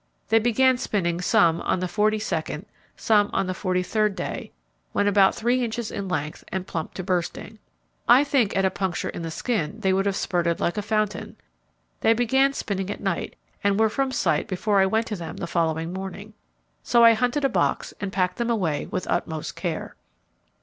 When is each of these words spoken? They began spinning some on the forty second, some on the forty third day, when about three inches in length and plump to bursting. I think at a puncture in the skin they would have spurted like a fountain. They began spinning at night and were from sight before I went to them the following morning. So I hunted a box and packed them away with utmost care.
They 0.29 0.39
began 0.39 0.79
spinning 0.79 1.21
some 1.21 1.61
on 1.61 1.79
the 1.79 1.87
forty 1.87 2.17
second, 2.17 2.65
some 2.95 3.29
on 3.33 3.45
the 3.45 3.53
forty 3.53 3.83
third 3.83 4.15
day, 4.15 4.51
when 4.93 5.07
about 5.07 5.35
three 5.35 5.63
inches 5.63 5.91
in 5.91 6.07
length 6.07 6.43
and 6.47 6.65
plump 6.65 6.95
to 6.95 7.03
bursting. 7.03 7.59
I 8.09 8.23
think 8.23 8.57
at 8.57 8.65
a 8.65 8.71
puncture 8.71 9.09
in 9.09 9.21
the 9.21 9.29
skin 9.29 9.79
they 9.81 9.93
would 9.93 10.07
have 10.07 10.15
spurted 10.15 10.59
like 10.59 10.75
a 10.75 10.81
fountain. 10.81 11.35
They 11.99 12.13
began 12.13 12.53
spinning 12.53 12.89
at 12.89 12.99
night 12.99 13.35
and 13.63 13.79
were 13.79 13.89
from 13.89 14.11
sight 14.11 14.47
before 14.47 14.79
I 14.79 14.87
went 14.87 15.05
to 15.05 15.15
them 15.15 15.37
the 15.37 15.45
following 15.45 15.93
morning. 15.93 16.33
So 16.81 17.03
I 17.03 17.13
hunted 17.13 17.45
a 17.45 17.47
box 17.47 17.93
and 18.01 18.11
packed 18.11 18.37
them 18.37 18.49
away 18.49 18.87
with 18.87 19.05
utmost 19.07 19.55
care. 19.55 19.95